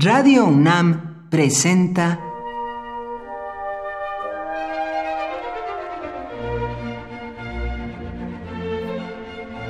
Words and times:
Radio 0.00 0.44
UNAM 0.44 1.28
presenta 1.28 2.20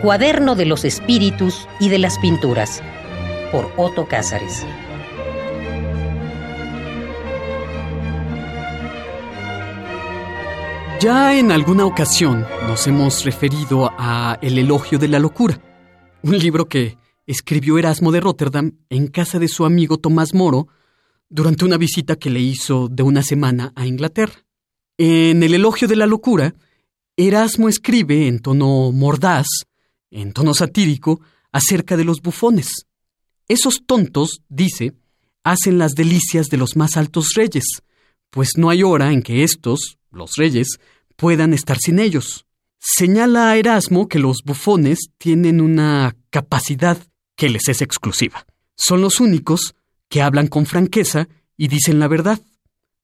Cuaderno 0.03 0.55
de 0.55 0.67
los 0.67 0.85
Espíritus 0.85 1.67
y 1.81 1.89
de 1.89 1.97
las 1.97 2.19
Pinturas 2.19 2.83
por 3.51 3.73
Otto 3.79 4.07
Cázares. 4.07 4.67
Ya 11.01 11.39
en 11.39 11.53
alguna 11.53 11.87
ocasión 11.87 12.47
nos 12.67 12.87
hemos 12.87 13.25
referido 13.25 13.91
a 13.97 14.37
El 14.43 14.59
elogio 14.59 14.99
de 14.99 15.09
la 15.09 15.21
locura, 15.21 15.59
un 16.23 16.39
libro 16.39 16.69
que 16.69 16.99
escribió 17.29 17.79
Erasmo 17.79 18.11
de 18.11 18.21
Rotterdam 18.21 18.73
en 18.91 19.07
casa 19.07 19.39
de 19.39 19.47
su 19.47 19.65
amigo 19.65 19.99
Tomás 19.99 20.35
Moro 20.35 20.67
durante 21.29 21.65
una 21.65 21.77
visita 21.77 22.17
que 22.17 22.31
le 22.31 22.41
hizo 22.41 22.89
de 22.89 23.05
una 23.05 23.23
semana 23.23 23.73
a 23.77 23.87
Inglaterra. 23.87 24.45
En 24.97 25.45
El 25.45 25.55
elogio 25.55 25.87
de 25.87 25.95
la 25.95 26.07
locura, 26.07 26.57
Erasmo 27.17 27.69
escribe 27.69 28.27
en 28.27 28.41
tono 28.41 28.91
mordaz 28.91 29.47
en 30.11 30.33
tono 30.33 30.55
satírico, 30.55 31.21
acerca 31.53 31.97
de 31.97 32.05
los 32.05 32.21
bufones. 32.21 32.87
Esos 33.47 33.83
tontos, 33.87 34.43
dice, 34.49 34.95
hacen 35.45 35.79
las 35.79 35.93
delicias 35.93 36.49
de 36.49 36.57
los 36.57 36.77
más 36.77 36.97
altos 36.97 37.35
reyes, 37.35 37.65
pues 38.31 38.57
no 38.57 38.71
hay 38.71 38.83
hora 38.83 39.13
en 39.13 39.23
que 39.23 39.43
estos, 39.43 39.99
los 40.11 40.33
reyes, 40.37 40.79
puedan 41.17 41.55
estar 41.55 41.79
sin 41.79 41.99
ellos. 41.99 42.47
Señala 42.79 43.51
a 43.51 43.57
Erasmo 43.57 44.09
que 44.09 44.19
los 44.19 44.43
bufones 44.45 44.99
tienen 45.19 45.61
una 45.61 46.17
capacidad 46.31 46.99
que 47.39 47.49
les 47.49 47.69
es 47.69 47.81
exclusiva. 47.81 48.45
Son 48.77 49.01
los 49.01 49.21
únicos 49.21 49.77
que 50.09 50.21
hablan 50.21 50.49
con 50.49 50.67
franqueza 50.67 51.29
y 51.57 51.69
dicen 51.69 52.01
la 52.01 52.09
verdad. 52.09 52.41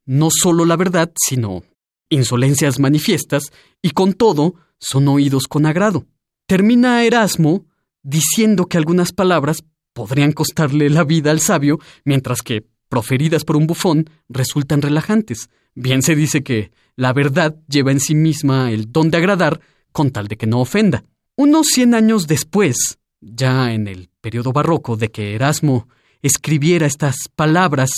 No 0.05 0.29
solo 0.31 0.65
la 0.67 0.77
verdad, 0.77 1.13
sino 1.17 1.63
insolencias 2.11 2.79
manifiestas, 2.79 3.53
y 3.81 3.91
con 3.91 4.13
todo 4.13 4.57
son 4.79 5.09
oídos 5.09 5.47
con 5.49 5.67
agrado. 5.67 6.07
Termina 6.47 7.05
Erasmo 7.05 7.65
diciendo 8.03 8.67
que 8.67 8.77
algunas 8.77 9.13
palabras 9.13 9.65
podrían 9.93 10.33
costarle 10.33 10.91
la 10.91 11.05
vida 11.05 11.31
al 11.31 11.41
sabio, 11.41 11.79
mientras 12.05 12.43
que, 12.43 12.67
proferidas 12.89 13.45
por 13.45 13.57
un 13.57 13.67
bufón, 13.67 14.11
resultan 14.29 14.83
relajantes. 14.83 15.49
Bien 15.75 16.03
se 16.03 16.17
dice 16.17 16.43
que 16.43 16.73
la 16.97 17.13
verdad 17.13 17.57
lleva 17.69 17.93
en 17.93 18.01
sí 18.01 18.15
misma 18.15 18.73
el 18.73 18.91
don 18.91 19.11
de 19.11 19.19
agradar 19.19 19.61
con 19.93 20.11
tal 20.11 20.27
de 20.27 20.37
que 20.37 20.47
no 20.47 20.61
ofenda. 20.61 21.05
Unos 21.37 21.69
cien 21.69 21.95
años 21.95 22.27
después, 22.27 22.99
ya 23.25 23.73
en 23.73 23.89
el 23.89 24.11
periodo 24.21 24.53
barroco 24.53 24.97
de 24.97 25.11
que 25.11 25.35
Erasmo 25.35 25.89
escribiera 26.23 26.87
estas 26.87 27.29
palabras 27.35 27.91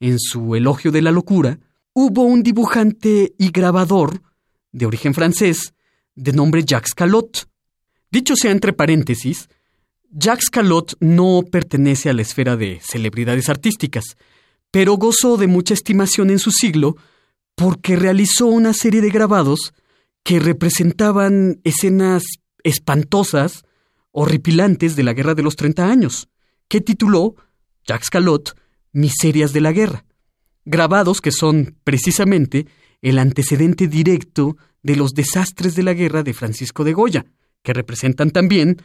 en 0.00 0.18
su 0.18 0.54
elogio 0.54 0.90
de 0.90 1.02
la 1.02 1.12
locura, 1.12 1.58
hubo 1.92 2.22
un 2.22 2.42
dibujante 2.42 3.34
y 3.38 3.50
grabador 3.50 4.22
de 4.72 4.86
origen 4.86 5.14
francés 5.14 5.74
de 6.14 6.32
nombre 6.32 6.64
Jacques 6.64 6.94
Callot, 6.94 7.48
Dicho 8.12 8.36
sea 8.36 8.50
entre 8.50 8.74
paréntesis, 8.74 9.48
Jacques 10.10 10.50
Callot 10.50 10.96
no 11.00 11.40
pertenece 11.50 12.10
a 12.10 12.12
la 12.12 12.20
esfera 12.20 12.58
de 12.58 12.78
celebridades 12.82 13.48
artísticas, 13.48 14.18
pero 14.70 14.98
gozó 14.98 15.38
de 15.38 15.46
mucha 15.46 15.72
estimación 15.72 16.28
en 16.28 16.38
su 16.38 16.50
siglo 16.50 16.98
porque 17.54 17.96
realizó 17.96 18.46
una 18.48 18.74
serie 18.74 19.00
de 19.00 19.08
grabados 19.08 19.72
que 20.22 20.40
representaban 20.40 21.62
escenas 21.64 22.22
espantosas, 22.64 23.64
horripilantes 24.12 24.94
de 24.96 25.02
la 25.02 25.14
Guerra 25.14 25.34
de 25.34 25.42
los 25.42 25.56
Treinta 25.56 25.90
Años, 25.90 26.28
que 26.68 26.80
tituló 26.80 27.34
Jacques 27.86 28.10
Callot 28.10 28.56
Miserias 28.92 29.52
de 29.52 29.60
la 29.60 29.72
Guerra, 29.72 30.04
grabados 30.64 31.20
que 31.20 31.32
son 31.32 31.76
precisamente 31.82 32.66
el 33.00 33.18
antecedente 33.18 33.88
directo 33.88 34.56
de 34.82 34.96
los 34.96 35.12
desastres 35.12 35.74
de 35.74 35.82
la 35.82 35.94
guerra 35.94 36.22
de 36.22 36.34
Francisco 36.34 36.84
de 36.84 36.92
Goya, 36.92 37.26
que 37.62 37.72
representan 37.72 38.30
también 38.30 38.76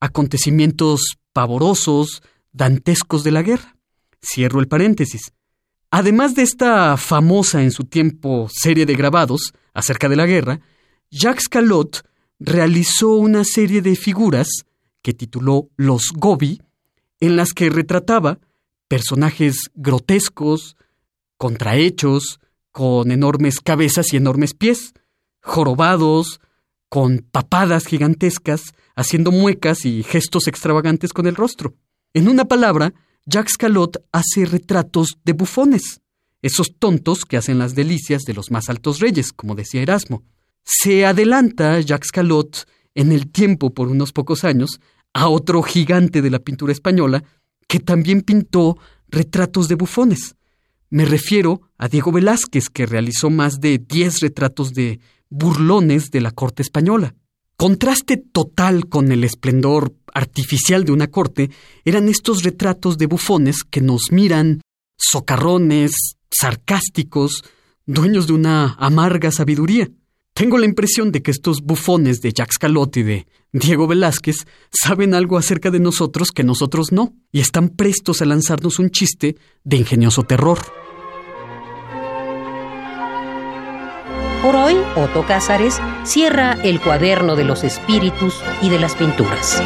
acontecimientos 0.00 1.18
pavorosos, 1.32 2.22
dantescos 2.52 3.24
de 3.24 3.32
la 3.32 3.42
guerra. 3.42 3.76
Cierro 4.22 4.60
el 4.60 4.68
paréntesis. 4.68 5.32
Además 5.90 6.34
de 6.34 6.42
esta 6.42 6.96
famosa 6.96 7.62
en 7.62 7.70
su 7.70 7.84
tiempo 7.84 8.48
serie 8.52 8.84
de 8.84 8.94
grabados 8.94 9.54
acerca 9.72 10.08
de 10.08 10.16
la 10.16 10.26
guerra, 10.26 10.60
Jacques 11.10 11.48
Callot 11.48 12.04
realizó 12.38 13.14
una 13.14 13.44
serie 13.44 13.80
de 13.80 13.96
figuras 13.96 14.48
que 15.08 15.14
tituló 15.14 15.70
Los 15.78 16.10
Gobi, 16.14 16.60
en 17.18 17.36
las 17.36 17.54
que 17.54 17.70
retrataba 17.70 18.40
personajes 18.88 19.70
grotescos, 19.74 20.76
contrahechos, 21.38 22.40
con 22.72 23.10
enormes 23.10 23.60
cabezas 23.60 24.12
y 24.12 24.18
enormes 24.18 24.52
pies, 24.52 24.92
jorobados, 25.40 26.40
con 26.90 27.20
papadas 27.20 27.86
gigantescas, 27.86 28.74
haciendo 28.96 29.32
muecas 29.32 29.86
y 29.86 30.02
gestos 30.02 30.46
extravagantes 30.46 31.14
con 31.14 31.26
el 31.26 31.36
rostro. 31.36 31.74
En 32.12 32.28
una 32.28 32.44
palabra, 32.44 32.92
Jacques 33.24 33.56
Callot 33.56 34.04
hace 34.12 34.44
retratos 34.44 35.16
de 35.24 35.32
bufones, 35.32 36.02
esos 36.42 36.76
tontos 36.78 37.24
que 37.24 37.38
hacen 37.38 37.58
las 37.58 37.74
delicias 37.74 38.24
de 38.24 38.34
los 38.34 38.50
más 38.50 38.68
altos 38.68 39.00
reyes, 39.00 39.32
como 39.32 39.54
decía 39.54 39.80
Erasmo. 39.80 40.22
Se 40.64 41.06
adelanta 41.06 41.80
Jacques 41.80 42.12
Callot 42.12 42.68
en 42.98 43.12
el 43.12 43.30
tiempo 43.30 43.72
por 43.72 43.88
unos 43.88 44.12
pocos 44.12 44.42
años 44.42 44.80
a 45.14 45.28
otro 45.28 45.62
gigante 45.62 46.22
de 46.22 46.30
la 46.30 46.38
pintura 46.38 46.72
española 46.72 47.24
que 47.66 47.80
también 47.80 48.22
pintó 48.22 48.78
retratos 49.08 49.68
de 49.68 49.74
bufones. 49.74 50.36
Me 50.90 51.04
refiero 51.04 51.60
a 51.76 51.88
Diego 51.88 52.12
Velázquez, 52.12 52.70
que 52.70 52.86
realizó 52.86 53.28
más 53.30 53.60
de 53.60 53.78
diez 53.78 54.20
retratos 54.20 54.72
de 54.72 55.00
burlones 55.28 56.10
de 56.10 56.20
la 56.20 56.30
corte 56.30 56.62
española. 56.62 57.14
Contraste 57.56 58.16
total 58.16 58.88
con 58.88 59.12
el 59.12 59.24
esplendor 59.24 59.92
artificial 60.14 60.84
de 60.84 60.92
una 60.92 61.08
corte 61.08 61.50
eran 61.84 62.08
estos 62.08 62.42
retratos 62.42 62.98
de 62.98 63.06
bufones 63.06 63.64
que 63.68 63.80
nos 63.80 64.12
miran 64.12 64.62
socarrones, 64.96 65.92
sarcásticos, 66.30 67.42
dueños 67.84 68.26
de 68.26 68.34
una 68.34 68.74
amarga 68.78 69.30
sabiduría. 69.32 69.88
Tengo 70.38 70.56
la 70.56 70.66
impresión 70.66 71.10
de 71.10 71.20
que 71.20 71.32
estos 71.32 71.62
bufones 71.62 72.20
de 72.20 72.32
Jacques 72.32 72.58
Calot 72.58 72.96
y 72.96 73.02
de 73.02 73.26
Diego 73.50 73.88
Velázquez 73.88 74.46
saben 74.70 75.12
algo 75.12 75.36
acerca 75.36 75.72
de 75.72 75.80
nosotros 75.80 76.30
que 76.30 76.44
nosotros 76.44 76.92
no, 76.92 77.12
y 77.32 77.40
están 77.40 77.70
prestos 77.70 78.22
a 78.22 78.24
lanzarnos 78.24 78.78
un 78.78 78.90
chiste 78.90 79.34
de 79.64 79.76
ingenioso 79.78 80.22
terror. 80.22 80.60
Por 84.40 84.54
hoy, 84.54 84.76
Otto 84.94 85.26
Cázares 85.26 85.80
cierra 86.04 86.52
el 86.62 86.80
cuaderno 86.80 87.34
de 87.34 87.42
los 87.42 87.64
espíritus 87.64 88.40
y 88.62 88.68
de 88.70 88.78
las 88.78 88.94
pinturas. 88.94 89.60